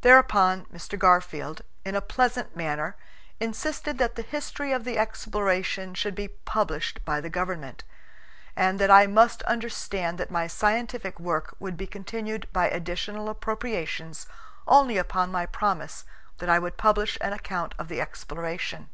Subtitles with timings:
[0.00, 0.98] Thereupon Mr.
[0.98, 2.96] Garfield, in a pleasant manner,
[3.40, 7.84] insisted that the history of the exploration should be published by the government,
[8.56, 14.26] and that I must understand that my scientific work would be continued by additional appropriations
[14.66, 16.06] only upon my promise
[16.38, 18.88] that I would publish an account of the exploration.